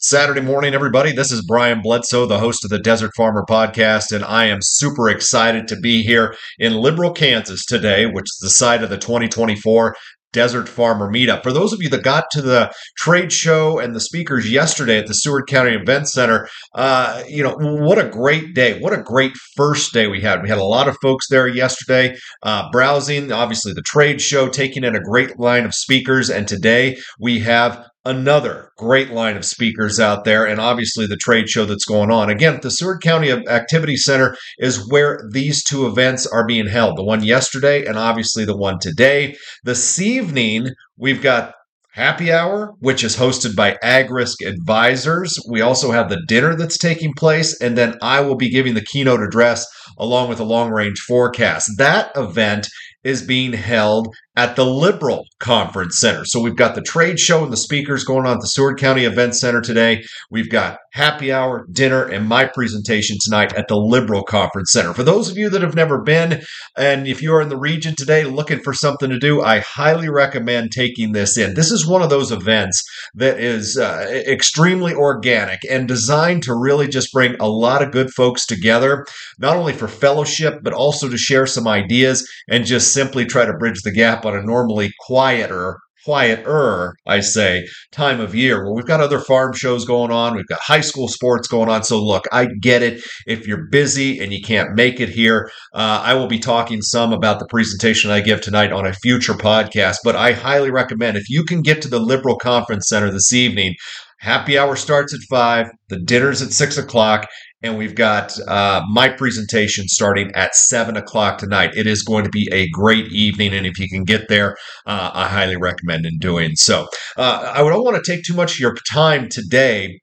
Saturday 0.00 0.42
morning, 0.42 0.74
everybody. 0.74 1.10
This 1.10 1.32
is 1.32 1.44
Brian 1.44 1.82
Bledsoe, 1.82 2.24
the 2.24 2.38
host 2.38 2.64
of 2.64 2.70
the 2.70 2.78
Desert 2.78 3.10
Farmer 3.16 3.44
Podcast, 3.44 4.12
and 4.12 4.24
I 4.24 4.44
am 4.44 4.60
super 4.62 5.08
excited 5.08 5.66
to 5.66 5.76
be 5.76 6.04
here 6.04 6.36
in 6.56 6.74
Liberal, 6.74 7.12
Kansas 7.12 7.64
today, 7.64 8.06
which 8.06 8.26
is 8.26 8.38
the 8.40 8.48
site 8.48 8.84
of 8.84 8.90
the 8.90 8.96
2024 8.96 9.96
Desert 10.32 10.68
Farmer 10.68 11.10
Meetup. 11.10 11.42
For 11.42 11.52
those 11.52 11.72
of 11.72 11.82
you 11.82 11.88
that 11.88 12.04
got 12.04 12.26
to 12.30 12.42
the 12.42 12.72
trade 12.96 13.32
show 13.32 13.80
and 13.80 13.92
the 13.92 13.98
speakers 13.98 14.48
yesterday 14.48 14.98
at 14.98 15.08
the 15.08 15.14
Seward 15.14 15.48
County 15.48 15.72
Event 15.72 16.08
Center, 16.08 16.48
uh, 16.76 17.24
you 17.26 17.42
know, 17.42 17.56
what 17.58 17.98
a 17.98 18.08
great 18.08 18.54
day. 18.54 18.78
What 18.78 18.92
a 18.92 19.02
great 19.02 19.32
first 19.56 19.92
day 19.92 20.06
we 20.06 20.20
had. 20.20 20.44
We 20.44 20.48
had 20.48 20.58
a 20.58 20.64
lot 20.64 20.86
of 20.86 20.96
folks 21.02 21.26
there 21.28 21.48
yesterday 21.48 22.16
uh, 22.44 22.70
browsing, 22.70 23.32
obviously, 23.32 23.72
the 23.72 23.82
trade 23.82 24.20
show, 24.20 24.48
taking 24.48 24.84
in 24.84 24.94
a 24.94 25.02
great 25.02 25.40
line 25.40 25.64
of 25.64 25.74
speakers. 25.74 26.30
And 26.30 26.46
today 26.46 26.98
we 27.18 27.40
have 27.40 27.84
another 28.08 28.70
great 28.78 29.10
line 29.10 29.36
of 29.36 29.44
speakers 29.44 30.00
out 30.00 30.24
there, 30.24 30.46
and 30.46 30.58
obviously 30.58 31.06
the 31.06 31.16
trade 31.16 31.48
show 31.48 31.66
that's 31.66 31.84
going 31.84 32.10
on. 32.10 32.30
Again, 32.30 32.58
the 32.62 32.70
Seward 32.70 33.02
County 33.02 33.30
Activity 33.30 33.96
Center 33.96 34.34
is 34.58 34.90
where 34.90 35.20
these 35.30 35.62
two 35.62 35.86
events 35.86 36.26
are 36.26 36.46
being 36.46 36.66
held 36.66 36.96
the 36.96 37.04
one 37.04 37.22
yesterday 37.22 37.84
and 37.84 37.98
obviously 37.98 38.46
the 38.46 38.56
one 38.56 38.78
today. 38.80 39.36
This 39.62 40.00
evening, 40.00 40.68
we've 40.96 41.20
got 41.20 41.52
happy 41.92 42.32
hour, 42.32 42.72
which 42.78 43.04
is 43.04 43.16
hosted 43.16 43.54
by 43.54 43.76
AgRisk 43.84 44.46
Advisors. 44.46 45.38
We 45.50 45.60
also 45.60 45.90
have 45.90 46.08
the 46.08 46.22
dinner 46.28 46.54
that's 46.54 46.78
taking 46.78 47.12
place, 47.12 47.60
and 47.60 47.76
then 47.76 47.96
I 48.00 48.20
will 48.20 48.36
be 48.36 48.48
giving 48.48 48.72
the 48.72 48.84
keynote 48.84 49.20
address 49.20 49.66
along 49.98 50.30
with 50.30 50.40
a 50.40 50.44
long 50.44 50.70
range 50.70 50.98
forecast. 51.00 51.72
That 51.76 52.10
event 52.16 52.68
is 53.08 53.22
being 53.22 53.54
held 53.54 54.14
at 54.36 54.54
the 54.54 54.64
Liberal 54.64 55.24
Conference 55.40 55.98
Center. 55.98 56.24
So 56.24 56.40
we've 56.40 56.54
got 56.54 56.76
the 56.76 56.82
trade 56.82 57.18
show 57.18 57.42
and 57.42 57.52
the 57.52 57.56
speakers 57.56 58.04
going 58.04 58.24
on 58.24 58.36
at 58.36 58.40
the 58.40 58.46
Seward 58.46 58.78
County 58.78 59.04
Event 59.04 59.34
Center 59.34 59.60
today. 59.60 60.04
We've 60.30 60.48
got 60.48 60.78
happy 60.92 61.32
hour, 61.32 61.66
dinner, 61.72 62.04
and 62.04 62.28
my 62.28 62.44
presentation 62.44 63.16
tonight 63.20 63.52
at 63.54 63.66
the 63.66 63.76
Liberal 63.76 64.22
Conference 64.22 64.70
Center. 64.70 64.94
For 64.94 65.02
those 65.02 65.28
of 65.28 65.36
you 65.36 65.50
that 65.50 65.62
have 65.62 65.74
never 65.74 66.02
been, 66.02 66.42
and 66.76 67.08
if 67.08 67.20
you're 67.20 67.40
in 67.40 67.48
the 67.48 67.56
region 67.56 67.96
today 67.96 68.24
looking 68.24 68.60
for 68.60 68.72
something 68.72 69.10
to 69.10 69.18
do, 69.18 69.42
I 69.42 69.58
highly 69.58 70.08
recommend 70.08 70.70
taking 70.70 71.12
this 71.12 71.36
in. 71.36 71.54
This 71.54 71.72
is 71.72 71.84
one 71.84 72.02
of 72.02 72.10
those 72.10 72.30
events 72.30 72.84
that 73.14 73.40
is 73.40 73.76
uh, 73.76 74.06
extremely 74.08 74.94
organic 74.94 75.60
and 75.68 75.88
designed 75.88 76.44
to 76.44 76.54
really 76.54 76.86
just 76.86 77.12
bring 77.12 77.34
a 77.40 77.48
lot 77.48 77.82
of 77.82 77.90
good 77.90 78.10
folks 78.10 78.46
together, 78.46 79.04
not 79.40 79.56
only 79.56 79.72
for 79.72 79.88
fellowship, 79.88 80.60
but 80.62 80.72
also 80.72 81.08
to 81.08 81.18
share 81.18 81.46
some 81.46 81.66
ideas 81.66 82.28
and 82.48 82.64
just 82.64 82.92
simply 82.98 83.24
try 83.24 83.44
to 83.44 83.52
bridge 83.52 83.82
the 83.82 83.92
gap 83.92 84.26
on 84.26 84.36
a 84.36 84.42
normally 84.42 84.90
quieter 85.06 85.78
quieter, 86.04 86.94
I 87.06 87.20
say, 87.20 87.66
time 87.92 88.18
of 88.18 88.34
year 88.34 88.64
where 88.64 88.72
we've 88.72 88.86
got 88.86 89.02
other 89.02 89.18
farm 89.18 89.52
shows 89.52 89.84
going 89.84 90.10
on, 90.10 90.34
we've 90.34 90.46
got 90.46 90.60
high 90.60 90.80
school 90.80 91.06
sports 91.06 91.48
going 91.48 91.68
on. 91.68 91.82
So, 91.84 92.02
look, 92.02 92.24
I 92.32 92.46
get 92.62 92.82
it. 92.82 93.02
If 93.26 93.46
you're 93.46 93.66
busy 93.70 94.18
and 94.18 94.32
you 94.32 94.40
can't 94.40 94.74
make 94.74 95.00
it 95.00 95.10
here, 95.10 95.50
uh, 95.74 96.00
I 96.02 96.14
will 96.14 96.26
be 96.26 96.38
talking 96.38 96.80
some 96.80 97.12
about 97.12 97.40
the 97.40 97.46
presentation 97.48 98.10
I 98.10 98.22
give 98.22 98.40
tonight 98.40 98.72
on 98.72 98.86
a 98.86 98.94
future 98.94 99.34
podcast. 99.34 99.96
But 100.02 100.16
I 100.16 100.32
highly 100.32 100.70
recommend 100.70 101.18
if 101.18 101.28
you 101.28 101.44
can 101.44 101.60
get 101.60 101.82
to 101.82 101.88
the 101.88 102.00
Liberal 102.00 102.38
Conference 102.38 102.88
Center 102.88 103.10
this 103.10 103.34
evening, 103.34 103.74
Happy 104.20 104.58
hour 104.58 104.74
starts 104.74 105.14
at 105.14 105.20
five. 105.30 105.66
The 105.90 106.00
dinner's 106.00 106.42
at 106.42 106.52
six 106.52 106.76
o'clock 106.76 107.28
and 107.62 107.76
we've 107.76 107.94
got 107.94 108.38
uh, 108.46 108.82
my 108.88 109.08
presentation 109.08 109.88
starting 109.88 110.30
at 110.34 110.54
seven 110.54 110.96
o'clock 110.96 111.38
tonight. 111.38 111.76
It 111.76 111.86
is 111.86 112.02
going 112.02 112.24
to 112.24 112.30
be 112.30 112.48
a 112.52 112.68
great 112.70 113.10
evening, 113.10 113.52
and 113.52 113.66
if 113.66 113.78
you 113.78 113.88
can 113.88 114.04
get 114.04 114.28
there, 114.28 114.56
uh, 114.86 115.10
I 115.12 115.28
highly 115.28 115.56
recommend 115.56 116.06
in 116.06 116.18
doing 116.18 116.54
so. 116.54 116.86
Uh, 117.16 117.52
I 117.54 117.58
don't 117.58 117.84
want 117.84 118.02
to 118.02 118.12
take 118.12 118.24
too 118.24 118.34
much 118.34 118.54
of 118.54 118.60
your 118.60 118.76
time 118.90 119.28
today 119.28 120.00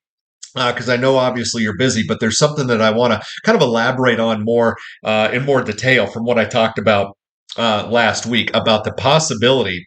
because 0.53 0.89
uh, 0.89 0.93
I 0.93 0.97
know 0.97 1.17
obviously 1.17 1.63
you're 1.63 1.77
busy, 1.77 2.03
but 2.07 2.19
there's 2.19 2.37
something 2.37 2.67
that 2.67 2.81
I 2.81 2.91
want 2.91 3.13
to 3.13 3.21
kind 3.43 3.55
of 3.57 3.61
elaborate 3.61 4.19
on 4.19 4.43
more 4.43 4.77
uh, 5.03 5.29
in 5.33 5.45
more 5.45 5.61
detail 5.61 6.07
from 6.07 6.23
what 6.23 6.39
I 6.39 6.45
talked 6.45 6.79
about 6.79 7.17
uh, 7.57 7.87
last 7.89 8.25
week 8.25 8.51
about 8.53 8.83
the 8.83 8.93
possibility 8.93 9.85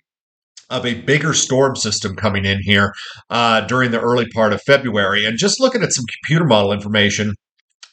of 0.70 0.84
a 0.84 1.00
bigger 1.00 1.32
storm 1.32 1.74
system 1.74 2.14
coming 2.14 2.44
in 2.44 2.60
here 2.62 2.92
uh, 3.30 3.62
during 3.62 3.90
the 3.90 4.00
early 4.00 4.26
part 4.28 4.52
of 4.52 4.60
February. 4.62 5.24
And 5.24 5.38
just 5.38 5.60
looking 5.60 5.82
at 5.82 5.92
some 5.92 6.04
computer 6.22 6.44
model 6.44 6.72
information 6.72 7.34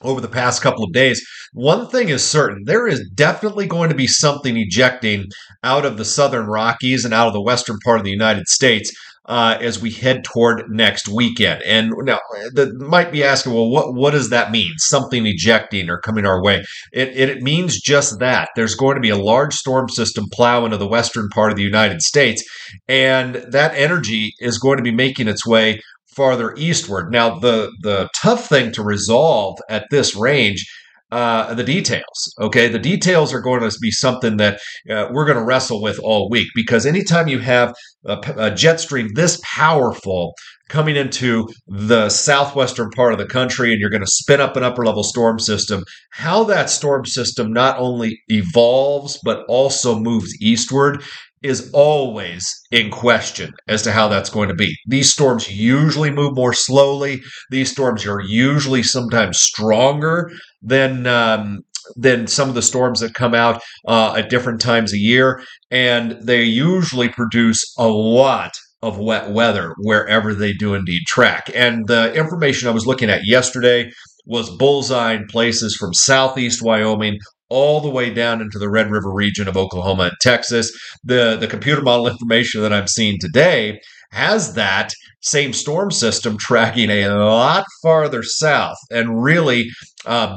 over 0.06 0.22
the 0.22 0.28
past 0.28 0.62
couple 0.62 0.84
of 0.84 0.94
days, 0.94 1.26
one 1.54 1.88
thing 1.88 2.10
is 2.10 2.24
certain 2.24 2.64
there 2.66 2.88
is 2.88 3.10
definitely 3.14 3.68
going 3.68 3.90
to 3.90 3.96
be 3.96 4.08
something 4.08 4.58
ejecting 4.58 5.26
out 5.64 5.86
of 5.86 5.98
the 5.98 6.06
southern 6.06 6.48
Rockies 6.48 7.06
and 7.06 7.14
out 7.14 7.28
of 7.28 7.34
the 7.34 7.42
western 7.42 7.78
part 7.84 8.00
of 8.00 8.06
the 8.06 8.12
United 8.12 8.48
States. 8.48 8.92
Uh, 9.28 9.58
as 9.60 9.82
we 9.82 9.90
head 9.90 10.24
toward 10.24 10.62
next 10.70 11.08
weekend, 11.08 11.60
and 11.64 11.92
now 12.04 12.20
that 12.54 12.72
might 12.76 13.12
be 13.12 13.24
asking, 13.24 13.52
well, 13.52 13.68
what 13.72 13.96
what 13.96 14.12
does 14.12 14.30
that 14.30 14.52
mean? 14.52 14.72
Something 14.78 15.26
ejecting 15.26 15.90
or 15.90 15.98
coming 15.98 16.28
our 16.28 16.44
way? 16.44 16.64
It, 16.94 17.08
it 17.08 17.30
it 17.30 17.42
means 17.42 17.82
just 17.82 18.20
that. 18.20 18.50
There's 18.56 18.76
going 18.76 18.94
to 18.94 19.02
be 19.02 19.10
a 19.10 19.18
large 19.18 19.56
storm 19.56 19.90
system 19.90 20.26
plow 20.32 20.64
into 20.64 20.78
the 20.78 20.88
western 20.88 21.30
part 21.30 21.50
of 21.50 21.58
the 21.58 21.64
United 21.64 22.04
States, 22.04 22.44
and 22.88 23.44
that 23.50 23.74
energy 23.74 24.32
is 24.40 24.60
going 24.60 24.78
to 24.78 24.84
be 24.84 24.92
making 24.92 25.28
its 25.28 25.44
way 25.44 25.82
farther 26.16 26.54
eastward. 26.58 27.12
Now, 27.12 27.40
the 27.40 27.72
the 27.82 28.10
tough 28.16 28.48
thing 28.48 28.72
to 28.74 28.84
resolve 28.84 29.58
at 29.70 29.86
this 29.92 30.16
range. 30.16 30.66
Uh, 31.12 31.54
the 31.54 31.64
details. 31.64 32.34
Okay, 32.42 32.68
the 32.68 32.80
details 32.80 33.32
are 33.32 33.40
going 33.40 33.62
to 33.62 33.72
be 33.80 33.92
something 33.92 34.38
that 34.38 34.60
uh, 34.90 35.08
we're 35.12 35.24
going 35.24 35.38
to 35.38 35.44
wrestle 35.44 35.82
with 35.82 36.00
all 36.00 36.30
week 36.30 36.48
because 36.56 36.86
anytime 36.86 37.28
you 37.28 37.40
have 37.40 37.74
a, 38.06 38.18
a, 38.38 38.52
jet 38.52 38.80
stream 38.80 39.10
this 39.14 39.40
powerful 39.44 40.34
coming 40.68 40.96
into 40.96 41.48
the 41.68 42.10
southwestern 42.10 42.90
part 42.90 43.14
of 43.14 43.20
the 43.20 43.26
country 43.26 43.72
and 43.72 43.80
you're 43.80 43.92
going 43.92 44.02
to 44.02 44.08
spin 44.08 44.42
up 44.42 44.58
an 44.58 44.64
upper 44.64 44.84
level 44.84 45.04
storm 45.04 45.40
system, 45.40 45.84
how 46.10 46.44
that 46.44 46.72
storm 46.72 47.06
system 47.06 47.54
not 47.54 47.78
only 47.78 48.20
evolves 48.28 49.20
but 49.24 49.46
also 49.48 50.00
moves 50.00 50.36
eastward 50.42 51.04
is 51.46 51.70
always 51.74 52.48
in 52.72 52.90
question 52.90 53.54
as 53.68 53.84
to 53.84 53.92
how 53.92 54.08
that's 54.08 54.30
going 54.30 54.50
to 54.50 54.56
be. 54.56 54.76
These 54.88 55.12
storms 55.12 55.50
usually 55.50 56.12
move 56.12 56.36
more 56.36 56.54
slowly. 56.54 57.22
These 57.52 57.72
storms 57.72 58.06
are 58.06 58.22
usually 58.22 58.84
sometimes 58.84 59.40
stronger 59.40 60.32
than 60.62 61.08
um, 61.08 61.62
than 61.96 62.28
some 62.28 62.50
of 62.50 62.56
the 62.56 62.62
storms 62.62 63.00
that 63.00 63.14
come 63.14 63.36
out 63.36 63.62
uh, 63.88 64.16
at 64.18 64.30
different 64.30 64.60
times 64.60 64.92
a 64.92 64.98
year, 64.98 65.42
and 65.70 66.18
they 66.24 66.44
usually 66.44 67.10
produce 67.10 67.74
a 67.78 67.88
lot 67.88 68.52
of 68.82 68.98
wet 69.00 69.32
weather 69.32 69.74
wherever 69.80 70.34
they 70.34 70.54
do 70.54 70.74
indeed 70.74 71.02
track. 71.08 71.50
And 71.54 71.88
the 71.88 72.14
information 72.14 72.68
I 72.68 72.72
was 72.72 72.86
looking 72.86 73.10
at 73.10 73.26
yesterday 73.26 73.92
was 74.26 74.56
bullseye 74.58 75.20
places 75.30 75.76
from 75.76 75.94
southeast 75.94 76.62
Wyoming 76.64 77.20
all 77.50 77.82
the 77.82 77.90
way 77.90 78.14
down 78.14 78.42
into 78.42 78.60
the 78.60 78.70
Red 78.70 78.90
River 78.90 79.12
region 79.12 79.48
of 79.48 79.58
Oklahoma 79.58 80.04
and 80.04 80.18
Texas. 80.22 80.72
The 81.04 81.38
the 81.38 81.48
computer 81.48 81.82
model 81.82 82.08
information 82.12 82.62
that 82.62 82.74
I'm 82.74 82.88
seeing 82.88 83.18
today 83.20 83.80
has 84.12 84.54
that 84.54 84.94
same 85.22 85.54
storm 85.54 85.92
system 85.92 86.38
tracking 86.38 86.90
a 86.90 87.08
lot 87.10 87.66
farther 87.82 88.24
south 88.24 88.78
and 88.92 89.22
really 89.22 89.68
uh, 90.06 90.36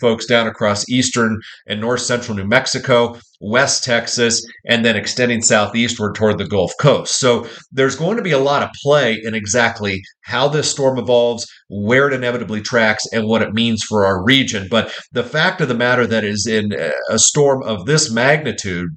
folks 0.00 0.26
down 0.26 0.46
across 0.46 0.88
eastern 0.88 1.38
and 1.66 1.80
north 1.80 2.00
central 2.00 2.36
New 2.36 2.46
Mexico, 2.46 3.18
West 3.40 3.84
Texas, 3.84 4.44
and 4.66 4.84
then 4.84 4.96
extending 4.96 5.42
southeastward 5.42 6.14
toward 6.14 6.38
the 6.38 6.46
Gulf 6.46 6.72
Coast. 6.80 7.18
So 7.18 7.46
there's 7.70 7.96
going 7.96 8.16
to 8.16 8.22
be 8.22 8.32
a 8.32 8.38
lot 8.38 8.62
of 8.62 8.70
play 8.82 9.20
in 9.22 9.34
exactly 9.34 10.02
how 10.22 10.48
this 10.48 10.70
storm 10.70 10.98
evolves, 10.98 11.46
where 11.68 12.08
it 12.08 12.14
inevitably 12.14 12.60
tracks, 12.60 13.04
and 13.12 13.26
what 13.26 13.42
it 13.42 13.54
means 13.54 13.82
for 13.84 14.04
our 14.04 14.24
region. 14.24 14.68
But 14.70 14.94
the 15.12 15.24
fact 15.24 15.60
of 15.60 15.68
the 15.68 15.74
matter 15.74 16.06
that 16.06 16.24
is 16.24 16.46
in 16.46 16.72
a 17.10 17.18
storm 17.18 17.62
of 17.62 17.86
this 17.86 18.10
magnitude 18.10 18.88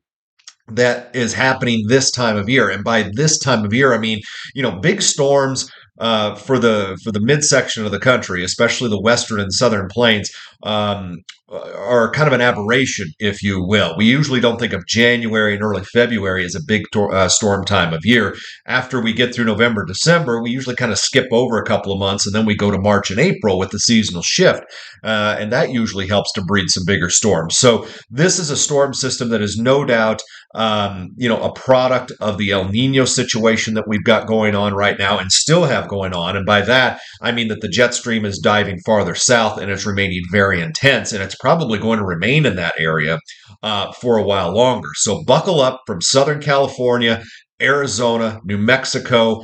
that 0.67 1.13
is 1.15 1.33
happening 1.33 1.85
this 1.87 2.11
time 2.11 2.37
of 2.37 2.49
year. 2.49 2.69
And 2.69 2.83
by 2.83 3.09
this 3.13 3.37
time 3.37 3.65
of 3.65 3.73
year, 3.73 3.93
I 3.93 3.97
mean, 3.97 4.21
you 4.53 4.61
know, 4.63 4.79
big 4.79 5.01
storms 5.01 5.69
uh, 6.01 6.35
for 6.35 6.57
the 6.57 6.99
for 7.03 7.11
the 7.11 7.21
midsection 7.21 7.85
of 7.85 7.91
the 7.91 7.99
country, 7.99 8.43
especially 8.43 8.89
the 8.89 8.99
western 8.99 9.39
and 9.39 9.53
southern 9.53 9.87
plains, 9.87 10.31
um, 10.63 11.19
are 11.51 12.11
kind 12.11 12.27
of 12.27 12.33
an 12.33 12.41
aberration, 12.41 13.07
if 13.19 13.43
you 13.43 13.63
will. 13.63 13.93
We 13.97 14.05
usually 14.05 14.39
don't 14.39 14.59
think 14.59 14.73
of 14.73 14.87
January 14.87 15.53
and 15.53 15.63
early 15.63 15.83
February 15.83 16.45
as 16.45 16.55
a 16.55 16.63
big 16.65 16.83
tor- 16.91 17.13
uh, 17.13 17.27
storm 17.27 17.65
time 17.65 17.93
of 17.93 18.05
year. 18.05 18.35
After 18.65 19.01
we 19.01 19.13
get 19.13 19.33
through 19.33 19.45
November, 19.45 19.85
December, 19.85 20.41
we 20.41 20.51
usually 20.51 20.75
kind 20.75 20.91
of 20.91 20.97
skip 20.97 21.27
over 21.31 21.57
a 21.57 21.65
couple 21.65 21.91
of 21.91 21.99
months 21.99 22.25
and 22.25 22.33
then 22.33 22.45
we 22.45 22.55
go 22.55 22.71
to 22.71 22.79
March 22.79 23.11
and 23.11 23.19
April 23.19 23.59
with 23.59 23.71
the 23.71 23.79
seasonal 23.79 24.21
shift. 24.21 24.63
Uh, 25.03 25.35
and 25.39 25.51
that 25.51 25.71
usually 25.71 26.07
helps 26.07 26.31
to 26.33 26.43
breed 26.43 26.69
some 26.69 26.85
bigger 26.85 27.09
storms. 27.09 27.57
So 27.57 27.87
this 28.09 28.39
is 28.39 28.49
a 28.49 28.57
storm 28.57 28.93
system 28.93 29.29
that 29.29 29.41
is 29.41 29.57
no 29.57 29.83
doubt, 29.83 30.21
um, 30.53 31.09
you 31.17 31.27
know, 31.27 31.41
a 31.41 31.53
product 31.53 32.11
of 32.19 32.37
the 32.37 32.51
El 32.51 32.69
Nino 32.69 33.05
situation 33.05 33.73
that 33.73 33.87
we've 33.87 34.03
got 34.03 34.27
going 34.27 34.55
on 34.55 34.73
right 34.73 34.97
now 34.97 35.17
and 35.17 35.31
still 35.31 35.65
have 35.65 35.87
going 35.87 36.13
on. 36.13 36.37
And 36.37 36.45
by 36.45 36.61
that, 36.61 37.01
I 37.21 37.31
mean 37.31 37.47
that 37.47 37.61
the 37.61 37.67
jet 37.67 37.93
stream 37.93 38.25
is 38.25 38.37
diving 38.37 38.79
farther 38.85 39.15
south 39.15 39.57
and 39.57 39.71
it's 39.71 39.85
remaining 39.85 40.21
very 40.31 40.61
intense. 40.61 41.11
And 41.11 41.23
it's 41.23 41.35
probably 41.41 41.79
going 41.79 41.99
to 41.99 42.05
remain 42.05 42.45
in 42.45 42.55
that 42.55 42.75
area 42.79 43.19
uh, 43.63 43.91
for 43.93 44.17
a 44.17 44.23
while 44.23 44.53
longer. 44.53 44.89
So 44.95 45.23
buckle 45.25 45.59
up 45.59 45.81
from 45.85 46.01
Southern 46.01 46.39
California, 46.39 47.23
Arizona, 47.61 48.39
New 48.45 48.57
Mexico, 48.57 49.43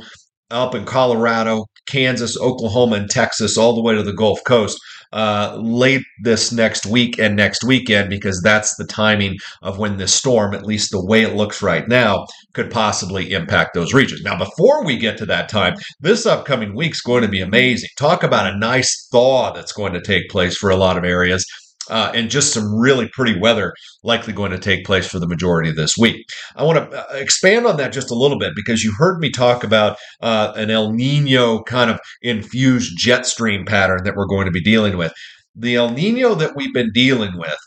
up 0.50 0.74
in 0.74 0.84
Colorado, 0.84 1.66
Kansas, 1.86 2.38
Oklahoma, 2.38 2.96
and 2.96 3.10
Texas, 3.10 3.58
all 3.58 3.74
the 3.74 3.82
way 3.82 3.94
to 3.94 4.02
the 4.02 4.14
Gulf 4.14 4.40
Coast 4.46 4.78
uh, 5.12 5.56
late 5.60 6.02
this 6.22 6.52
next 6.52 6.86
week 6.86 7.18
and 7.18 7.36
next 7.36 7.64
weekend 7.64 8.10
because 8.10 8.40
that's 8.42 8.76
the 8.76 8.84
timing 8.86 9.36
of 9.62 9.78
when 9.78 9.96
this 9.96 10.14
storm, 10.14 10.54
at 10.54 10.66
least 10.66 10.90
the 10.90 11.04
way 11.04 11.22
it 11.22 11.34
looks 11.34 11.62
right 11.62 11.88
now, 11.88 12.26
could 12.52 12.70
possibly 12.70 13.32
impact 13.32 13.74
those 13.74 13.94
regions. 13.94 14.22
Now, 14.22 14.36
before 14.38 14.84
we 14.84 14.98
get 14.98 15.18
to 15.18 15.26
that 15.26 15.48
time, 15.48 15.76
this 16.00 16.26
upcoming 16.26 16.74
week's 16.74 17.00
going 17.00 17.22
to 17.22 17.28
be 17.28 17.40
amazing. 17.40 17.90
Talk 17.96 18.22
about 18.22 18.52
a 18.52 18.58
nice 18.58 19.08
thaw 19.10 19.52
that's 19.52 19.72
going 19.72 19.92
to 19.94 20.02
take 20.02 20.28
place 20.28 20.56
for 20.56 20.70
a 20.70 20.76
lot 20.76 20.98
of 20.98 21.04
areas 21.04 21.46
uh, 21.90 22.12
and 22.14 22.30
just 22.30 22.52
some 22.52 22.74
really 22.74 23.08
pretty 23.12 23.38
weather 23.38 23.74
likely 24.02 24.32
going 24.32 24.50
to 24.50 24.58
take 24.58 24.84
place 24.84 25.06
for 25.06 25.18
the 25.18 25.28
majority 25.28 25.70
of 25.70 25.76
this 25.76 25.96
week. 25.96 26.24
I 26.56 26.64
want 26.64 26.90
to 26.90 26.98
uh, 26.98 27.16
expand 27.16 27.66
on 27.66 27.76
that 27.78 27.92
just 27.92 28.10
a 28.10 28.14
little 28.14 28.38
bit 28.38 28.52
because 28.54 28.82
you 28.82 28.92
heard 28.96 29.18
me 29.18 29.30
talk 29.30 29.64
about 29.64 29.98
uh, 30.20 30.52
an 30.56 30.70
El 30.70 30.92
Nino 30.92 31.62
kind 31.62 31.90
of 31.90 31.98
infused 32.22 32.96
jet 32.98 33.26
stream 33.26 33.64
pattern 33.64 34.04
that 34.04 34.16
we're 34.16 34.26
going 34.26 34.46
to 34.46 34.52
be 34.52 34.62
dealing 34.62 34.96
with. 34.96 35.12
The 35.54 35.76
El 35.76 35.90
Nino 35.90 36.34
that 36.34 36.54
we've 36.56 36.74
been 36.74 36.92
dealing 36.92 37.36
with 37.36 37.58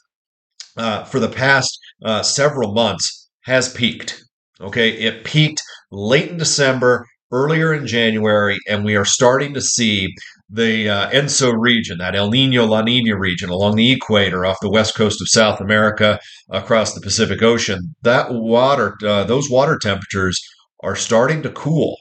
uh, 0.77 1.03
for 1.03 1.19
the 1.19 1.29
past 1.29 1.77
uh, 2.03 2.23
several 2.23 2.73
months 2.73 3.29
has 3.41 3.73
peaked. 3.73 4.23
Okay, 4.59 4.91
it 4.91 5.23
peaked 5.23 5.62
late 5.91 6.29
in 6.29 6.38
December, 6.38 7.06
earlier 7.31 7.73
in 7.73 7.88
January, 7.88 8.57
and 8.69 8.85
we 8.85 8.95
are 8.95 9.06
starting 9.06 9.53
to 9.53 9.62
see 9.62 10.13
the 10.53 10.89
uh, 10.89 11.09
ENSO 11.12 11.51
region, 11.57 11.98
that 12.00 12.15
El 12.15 12.30
Nino 12.30 12.65
La 12.65 12.81
Nina 12.81 13.18
region 13.18 13.50
along 13.50 13.75
the 13.75 13.92
equator 13.92 14.45
off 14.45 14.57
the 14.62 14.69
west 14.69 14.95
coast 14.95 15.21
of 15.21 15.30
South 15.30 15.62
America 15.62 16.19
across 16.50 16.94
the 16.94 17.01
Pacific 17.01 17.42
Ocean, 17.42 17.95
that 18.01 18.33
water, 18.33 18.98
uh, 19.06 19.24
those 19.24 19.50
water 19.50 19.80
temperatures 19.81 20.42
are 20.83 20.95
starting 20.95 21.42
to 21.44 21.50
cool. 21.50 21.98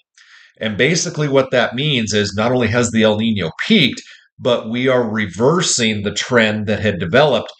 And 0.60 0.76
basically, 0.76 1.28
what 1.28 1.52
that 1.52 1.74
means 1.74 2.12
is 2.12 2.34
not 2.34 2.52
only 2.52 2.68
has 2.68 2.90
the 2.90 3.04
El 3.04 3.18
Nino 3.18 3.50
peaked, 3.66 4.02
but 4.38 4.68
we 4.68 4.88
are 4.88 5.08
reversing 5.08 6.02
the 6.02 6.12
trend 6.12 6.66
that 6.66 6.80
had 6.80 6.98
developed 6.98 7.52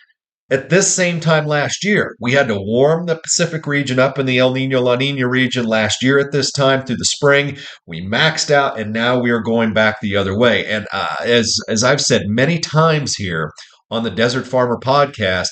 at 0.51 0.69
this 0.69 0.93
same 0.93 1.21
time 1.21 1.47
last 1.47 1.85
year. 1.85 2.17
We 2.21 2.33
had 2.33 2.49
to 2.49 2.61
warm 2.61 3.07
the 3.07 3.17
Pacific 3.17 3.67
region 3.67 3.99
up 3.99 4.19
in 4.19 4.27
the 4.27 4.39
El 4.39 4.53
Nino 4.53 4.81
La 4.81 4.97
Nina 4.97 5.29
region 5.29 5.65
last 5.65 6.03
year 6.03 6.19
at 6.19 6.33
this 6.33 6.51
time 6.51 6.85
through 6.85 6.97
the 6.97 7.05
spring. 7.05 7.57
We 7.87 8.05
maxed 8.05 8.51
out, 8.51 8.79
and 8.79 8.93
now 8.93 9.21
we 9.21 9.31
are 9.31 9.41
going 9.41 9.73
back 9.73 10.01
the 10.01 10.17
other 10.17 10.37
way. 10.37 10.67
And 10.67 10.87
uh, 10.93 11.17
as 11.25 11.57
as 11.69 11.85
I've 11.85 12.01
said 12.01 12.23
many 12.27 12.59
times 12.59 13.15
here 13.15 13.53
on 13.91 14.03
the 14.03 14.11
Desert 14.11 14.47
Farmer 14.47 14.79
podcast, 14.83 15.49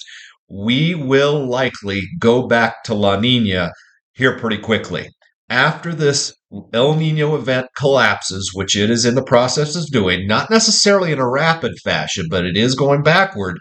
we 0.51 0.95
will 0.95 1.49
likely 1.49 2.03
go 2.19 2.47
back 2.47 2.83
to 2.85 2.95
La 2.95 3.19
Nina 3.19 3.71
here 4.15 4.37
pretty 4.37 4.59
quickly 4.59 5.09
after 5.51 5.95
this 5.95 6.35
El 6.73 6.95
Nino 6.95 7.37
event 7.37 7.67
collapses, 7.77 8.51
which 8.55 8.77
it 8.77 8.91
is 8.91 9.05
in 9.05 9.15
the 9.15 9.23
process 9.23 9.77
of 9.77 9.87
doing, 9.91 10.27
not 10.27 10.51
necessarily 10.51 11.13
in 11.13 11.19
a 11.19 11.29
rapid 11.29 11.73
fashion, 11.85 12.27
but 12.31 12.45
it 12.45 12.57
is 12.57 12.75
going 12.75 13.03
backward 13.03 13.59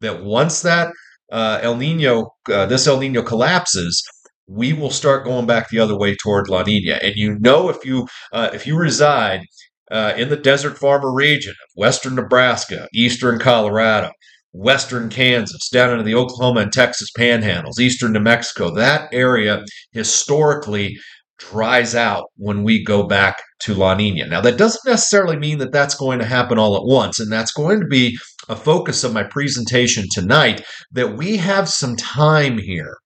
that 0.00 0.22
once 0.22 0.62
that 0.62 0.92
uh, 1.30 1.58
El 1.62 1.76
Nino, 1.76 2.30
uh, 2.50 2.66
this 2.66 2.86
El 2.86 3.00
Nino 3.00 3.22
collapses, 3.22 4.02
we 4.46 4.72
will 4.72 4.90
start 4.90 5.24
going 5.24 5.46
back 5.46 5.68
the 5.68 5.78
other 5.78 5.96
way 5.96 6.16
toward 6.16 6.48
La 6.48 6.62
Nina. 6.62 6.94
And 7.02 7.14
you 7.16 7.38
know, 7.38 7.68
if 7.68 7.84
you 7.84 8.06
uh, 8.32 8.50
if 8.52 8.66
you 8.66 8.76
reside 8.76 9.42
uh, 9.90 10.14
in 10.16 10.28
the 10.28 10.36
desert 10.36 10.78
farmer 10.78 11.12
region 11.12 11.52
of 11.52 11.70
western 11.76 12.14
Nebraska, 12.14 12.88
eastern 12.94 13.38
Colorado, 13.38 14.10
western 14.52 15.10
Kansas, 15.10 15.68
down 15.68 15.90
into 15.90 16.04
the 16.04 16.14
Oklahoma 16.14 16.60
and 16.60 16.72
Texas 16.72 17.10
panhandles, 17.16 17.78
eastern 17.78 18.12
New 18.12 18.20
Mexico, 18.20 18.70
that 18.74 19.08
area 19.12 19.64
historically 19.92 20.96
dries 21.38 21.94
out 21.94 22.24
when 22.36 22.64
we 22.64 22.82
go 22.82 23.06
back 23.06 23.42
to 23.60 23.74
La 23.74 23.94
Nina. 23.94 24.26
Now, 24.26 24.40
that 24.40 24.58
doesn't 24.58 24.90
necessarily 24.90 25.36
mean 25.36 25.58
that 25.58 25.72
that's 25.72 25.94
going 25.94 26.18
to 26.18 26.24
happen 26.24 26.58
all 26.58 26.76
at 26.76 26.84
once, 26.84 27.20
and 27.20 27.30
that's 27.30 27.52
going 27.52 27.80
to 27.80 27.86
be 27.86 28.18
a 28.48 28.56
focus 28.56 29.04
of 29.04 29.12
my 29.12 29.22
presentation 29.22 30.06
tonight 30.10 30.64
that 30.92 31.16
we 31.16 31.36
have 31.36 31.68
some 31.68 31.96
time 31.96 32.58
here. 32.58 32.96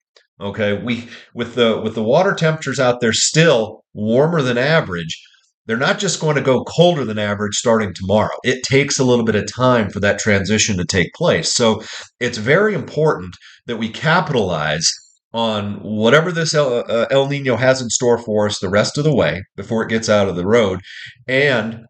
Okay, 0.40 0.82
we 0.82 1.08
with 1.34 1.54
the 1.54 1.80
with 1.80 1.94
the 1.94 2.02
water 2.02 2.34
temperatures 2.34 2.80
out 2.80 3.00
there 3.00 3.12
still 3.12 3.84
warmer 3.94 4.42
than 4.42 4.58
average, 4.58 5.22
they're 5.66 5.76
not 5.76 5.98
just 5.98 6.20
going 6.20 6.36
to 6.36 6.42
go 6.42 6.64
colder 6.64 7.04
than 7.04 7.18
average 7.18 7.54
starting 7.54 7.94
tomorrow. 7.94 8.34
It 8.42 8.64
takes 8.64 8.98
a 8.98 9.04
little 9.04 9.24
bit 9.24 9.36
of 9.36 9.52
time 9.52 9.90
for 9.90 10.00
that 10.00 10.18
transition 10.18 10.76
to 10.78 10.84
take 10.84 11.12
place. 11.14 11.54
So 11.54 11.82
it's 12.18 12.38
very 12.38 12.74
important 12.74 13.36
that 13.66 13.76
we 13.76 13.88
capitalize 13.88 14.92
on 15.32 15.74
whatever 15.76 16.30
this 16.30 16.54
El, 16.54 16.84
uh, 16.90 17.06
El, 17.10 17.28
Nino 17.28 17.56
has 17.56 17.80
in 17.80 17.88
store 17.88 18.18
for 18.18 18.46
us 18.46 18.58
the 18.58 18.68
rest 18.68 18.98
of 18.98 19.04
the 19.04 19.14
way 19.14 19.44
before 19.56 19.82
it 19.82 19.88
gets 19.88 20.08
out 20.08 20.28
of 20.28 20.36
the 20.36 20.46
road. 20.46 20.80
And 21.26 21.86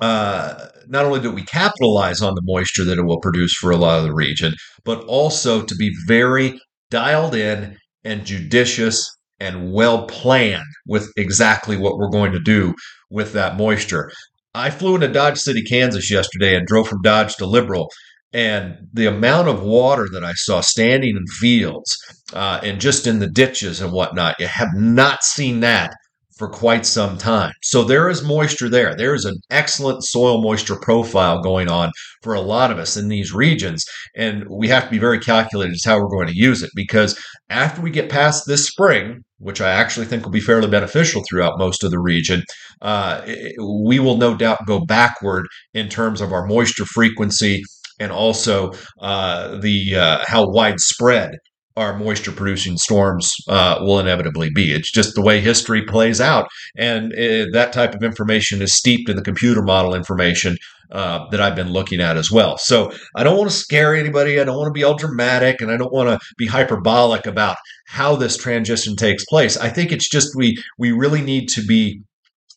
uh, 0.00 0.66
not 0.86 1.04
only 1.04 1.20
do 1.20 1.30
we 1.30 1.42
capitalize 1.42 2.20
on 2.20 2.34
the 2.34 2.42
moisture 2.44 2.84
that 2.84 2.98
it 2.98 3.04
will 3.04 3.20
produce 3.20 3.54
for 3.54 3.70
a 3.70 3.76
lot 3.76 3.98
of 3.98 4.04
the 4.04 4.14
region, 4.14 4.54
but 4.84 5.04
also 5.04 5.62
to 5.62 5.74
be 5.74 5.92
very 6.06 6.60
dialed 6.90 7.34
in 7.34 7.76
and 8.04 8.24
judicious 8.24 9.08
and 9.40 9.72
well 9.72 10.06
planned 10.06 10.64
with 10.86 11.10
exactly 11.16 11.76
what 11.76 11.96
we're 11.96 12.10
going 12.10 12.32
to 12.32 12.40
do 12.40 12.74
with 13.10 13.32
that 13.32 13.56
moisture. 13.56 14.10
I 14.54 14.70
flew 14.70 14.94
into 14.94 15.08
Dodge 15.08 15.38
City, 15.38 15.62
Kansas 15.62 16.10
yesterday 16.10 16.56
and 16.56 16.66
drove 16.66 16.88
from 16.88 17.02
Dodge 17.02 17.36
to 17.36 17.46
Liberal 17.46 17.88
and 18.32 18.76
the 18.92 19.06
amount 19.06 19.48
of 19.48 19.62
water 19.62 20.06
that 20.12 20.24
I 20.24 20.32
saw 20.34 20.60
standing 20.60 21.16
in 21.16 21.26
fields 21.26 21.96
uh, 22.34 22.60
and 22.62 22.80
just 22.80 23.06
in 23.06 23.20
the 23.20 23.28
ditches 23.28 23.80
and 23.80 23.92
whatnot, 23.92 24.36
you 24.38 24.46
have 24.46 24.74
not 24.74 25.22
seen 25.22 25.60
that 25.60 25.92
for 26.38 26.48
quite 26.48 26.86
some 26.86 27.18
time. 27.18 27.52
So 27.62 27.82
there 27.82 28.08
is 28.08 28.22
moisture 28.22 28.68
there. 28.68 28.94
There 28.94 29.14
is 29.14 29.24
an 29.24 29.36
excellent 29.50 30.04
soil 30.04 30.40
moisture 30.40 30.78
profile 30.80 31.42
going 31.42 31.68
on 31.68 31.90
for 32.22 32.34
a 32.34 32.40
lot 32.40 32.70
of 32.70 32.78
us 32.78 32.96
in 32.96 33.08
these 33.08 33.32
regions. 33.32 33.84
And 34.16 34.44
we 34.48 34.68
have 34.68 34.84
to 34.84 34.90
be 34.90 34.98
very 34.98 35.18
calculated 35.18 35.74
as 35.74 35.84
how 35.84 35.98
we're 35.98 36.08
going 36.08 36.28
to 36.28 36.36
use 36.36 36.62
it 36.62 36.70
because 36.74 37.18
after 37.50 37.80
we 37.80 37.90
get 37.90 38.08
past 38.08 38.44
this 38.46 38.66
spring, 38.66 39.24
which 39.38 39.60
I 39.60 39.70
actually 39.70 40.06
think 40.06 40.24
will 40.24 40.30
be 40.30 40.40
fairly 40.40 40.68
beneficial 40.68 41.22
throughout 41.28 41.58
most 41.58 41.84
of 41.84 41.90
the 41.90 42.00
region, 42.00 42.44
uh, 42.82 43.22
we 43.60 43.98
will 43.98 44.16
no 44.16 44.36
doubt 44.36 44.66
go 44.66 44.84
backward 44.84 45.46
in 45.74 45.88
terms 45.88 46.20
of 46.20 46.32
our 46.32 46.46
moisture 46.46 46.86
frequency 46.86 47.64
and 48.00 48.12
also 48.12 48.72
uh, 49.00 49.58
the 49.58 49.96
uh, 49.96 50.24
how 50.26 50.48
widespread 50.48 51.30
our 51.78 51.96
moisture 51.96 52.32
producing 52.32 52.76
storms 52.76 53.34
uh, 53.48 53.78
will 53.80 54.00
inevitably 54.00 54.50
be. 54.50 54.72
It's 54.72 54.90
just 54.90 55.14
the 55.14 55.22
way 55.22 55.40
history 55.40 55.84
plays 55.84 56.20
out. 56.20 56.48
And 56.76 57.12
it, 57.12 57.52
that 57.52 57.72
type 57.72 57.94
of 57.94 58.02
information 58.02 58.60
is 58.60 58.74
steeped 58.74 59.08
in 59.08 59.16
the 59.16 59.22
computer 59.22 59.62
model 59.62 59.94
information 59.94 60.56
uh, 60.90 61.28
that 61.30 61.40
I've 61.40 61.54
been 61.54 61.72
looking 61.72 62.00
at 62.00 62.16
as 62.16 62.32
well. 62.32 62.58
So 62.58 62.90
I 63.14 63.22
don't 63.22 63.36
want 63.36 63.50
to 63.50 63.56
scare 63.56 63.94
anybody. 63.94 64.40
I 64.40 64.44
don't 64.44 64.56
want 64.56 64.68
to 64.68 64.78
be 64.78 64.84
all 64.84 64.96
dramatic 64.96 65.60
and 65.60 65.70
I 65.70 65.76
don't 65.76 65.92
want 65.92 66.08
to 66.08 66.26
be 66.36 66.46
hyperbolic 66.46 67.26
about 67.26 67.58
how 67.86 68.16
this 68.16 68.36
transition 68.36 68.96
takes 68.96 69.24
place. 69.26 69.56
I 69.56 69.68
think 69.68 69.92
it's 69.92 70.08
just 70.08 70.34
we, 70.34 70.56
we 70.78 70.90
really 70.90 71.22
need 71.22 71.48
to 71.50 71.62
be 71.62 72.02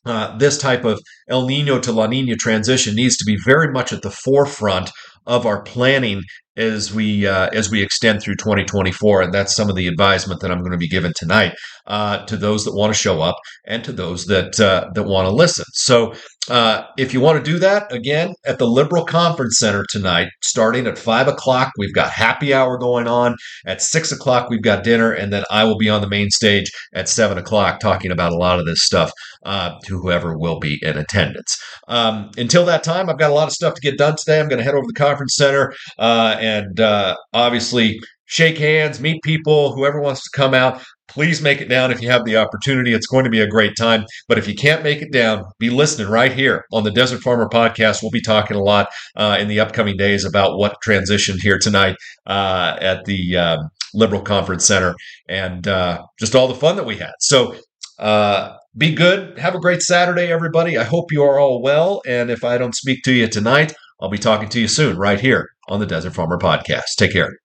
uh, 0.03 0.35
this 0.37 0.57
type 0.57 0.83
of 0.83 0.99
El 1.29 1.45
Nino 1.45 1.77
to 1.79 1.91
La 1.91 2.07
Nina 2.07 2.35
transition 2.35 2.95
needs 2.95 3.17
to 3.17 3.25
be 3.25 3.37
very 3.45 3.71
much 3.71 3.93
at 3.93 4.01
the 4.01 4.09
forefront 4.09 4.89
of 5.27 5.45
our 5.45 5.61
planning 5.61 6.23
as 6.57 6.93
we 6.93 7.25
uh, 7.25 7.49
as 7.53 7.71
we 7.71 7.81
extend 7.81 8.21
through 8.21 8.35
2024 8.35 9.21
and 9.21 9.33
that's 9.33 9.55
some 9.55 9.69
of 9.69 9.75
the 9.75 9.87
advisement 9.87 10.41
that 10.41 10.51
i'm 10.51 10.59
going 10.59 10.71
to 10.71 10.77
be 10.77 10.87
giving 10.87 11.13
tonight 11.15 11.53
uh, 11.87 12.25
to 12.25 12.37
those 12.37 12.65
that 12.65 12.75
want 12.75 12.93
to 12.93 12.99
show 12.99 13.21
up 13.21 13.35
and 13.65 13.83
to 13.83 13.91
those 13.91 14.25
that 14.25 14.59
uh, 14.59 14.89
that 14.93 15.03
want 15.03 15.27
to 15.27 15.33
listen. 15.33 15.65
So 15.73 16.13
uh, 16.49 16.83
if 16.97 17.13
you 17.13 17.19
want 17.19 17.43
to 17.43 17.51
do 17.51 17.59
that 17.59 17.91
again 17.91 18.33
at 18.45 18.57
the 18.57 18.65
liberal 18.65 19.05
conference 19.05 19.59
center 19.59 19.85
tonight 19.89 20.29
starting 20.41 20.87
at 20.87 20.97
five 20.97 21.27
o'clock 21.27 21.71
we've 21.77 21.93
got 21.93 22.09
happy 22.09 22.53
hour 22.53 22.77
going 22.77 23.07
on. 23.07 23.35
At 23.65 23.81
six 23.81 24.11
o'clock 24.11 24.49
we've 24.49 24.61
got 24.61 24.83
dinner 24.83 25.11
and 25.11 25.31
then 25.31 25.43
i 25.51 25.63
will 25.63 25.77
be 25.77 25.89
on 25.89 26.01
the 26.01 26.09
main 26.09 26.29
stage 26.29 26.71
at 26.93 27.09
seven 27.09 27.37
o'clock 27.37 27.79
talking 27.79 28.11
about 28.11 28.31
a 28.31 28.37
lot 28.37 28.59
of 28.59 28.65
this 28.65 28.83
stuff 28.83 29.11
uh, 29.43 29.77
to 29.85 29.99
whoever 29.99 30.37
will 30.37 30.59
be 30.59 30.79
in 30.81 30.97
attendance. 30.97 31.57
Um, 31.87 32.31
until 32.37 32.65
that 32.65 32.83
time 32.83 33.09
i've 33.09 33.19
got 33.19 33.31
a 33.31 33.35
lot 33.35 33.47
of 33.47 33.53
stuff 33.53 33.75
to 33.75 33.81
get 33.81 33.97
done 33.97 34.15
today. 34.15 34.39
I'm 34.39 34.47
going 34.47 34.59
to 34.59 34.63
head 34.63 34.73
over 34.73 34.83
to 34.83 34.93
the 34.93 34.99
conference 34.99 35.35
center 35.35 35.73
uh, 35.99 36.37
and 36.41 36.79
uh, 36.79 37.15
obviously 37.33 37.99
shake 38.25 38.57
hands, 38.57 38.99
meet 38.99 39.21
people, 39.23 39.73
whoever 39.73 40.01
wants 40.01 40.23
to 40.23 40.29
come 40.35 40.53
out. 40.53 40.81
Please 41.09 41.41
make 41.41 41.59
it 41.59 41.67
down 41.67 41.91
if 41.91 42.01
you 42.01 42.09
have 42.09 42.23
the 42.23 42.37
opportunity. 42.37 42.93
It's 42.93 43.05
going 43.05 43.25
to 43.25 43.29
be 43.29 43.41
a 43.41 43.47
great 43.47 43.75
time. 43.77 44.05
But 44.29 44.37
if 44.37 44.47
you 44.47 44.55
can't 44.55 44.81
make 44.81 45.01
it 45.01 45.11
down, 45.11 45.43
be 45.59 45.69
listening 45.69 46.07
right 46.07 46.31
here 46.31 46.63
on 46.71 46.85
the 46.85 46.91
Desert 46.91 47.21
Farmer 47.21 47.49
podcast. 47.49 48.01
We'll 48.01 48.11
be 48.11 48.21
talking 48.21 48.55
a 48.55 48.63
lot 48.63 48.87
uh, 49.17 49.35
in 49.37 49.49
the 49.49 49.59
upcoming 49.59 49.97
days 49.97 50.23
about 50.23 50.57
what 50.57 50.77
transitioned 50.85 51.41
here 51.41 51.59
tonight 51.59 51.97
uh, 52.27 52.77
at 52.79 53.03
the 53.03 53.35
um, 53.35 53.69
Liberal 53.93 54.21
Conference 54.21 54.65
Center 54.65 54.95
and 55.27 55.67
uh, 55.67 56.01
just 56.17 56.33
all 56.33 56.47
the 56.47 56.55
fun 56.55 56.77
that 56.77 56.85
we 56.85 56.95
had. 56.95 57.11
So, 57.19 57.55
uh, 57.99 58.55
be 58.77 58.93
good. 58.93 59.37
Have 59.37 59.53
a 59.53 59.59
great 59.59 59.81
Saturday, 59.81 60.31
everybody. 60.31 60.77
I 60.77 60.85
hope 60.85 61.11
you 61.11 61.23
are 61.23 61.37
all 61.37 61.61
well. 61.61 62.01
And 62.07 62.31
if 62.31 62.45
I 62.45 62.57
don't 62.57 62.73
speak 62.73 63.03
to 63.03 63.11
you 63.11 63.27
tonight, 63.27 63.73
I'll 64.01 64.09
be 64.09 64.17
talking 64.17 64.49
to 64.49 64.59
you 64.59 64.67
soon 64.67 64.97
right 64.97 65.19
here 65.19 65.49
on 65.67 65.79
the 65.79 65.85
Desert 65.85 66.13
Farmer 66.13 66.39
Podcast. 66.39 66.95
Take 66.97 67.13
care. 67.13 67.40